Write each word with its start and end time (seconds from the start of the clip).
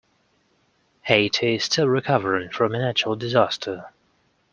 Haiti 1.03 1.53
is 1.57 1.65
still 1.65 1.87
recovering 1.87 2.49
from 2.49 2.73
a 2.73 2.79
natural 2.79 3.15
disaster. 3.15 3.93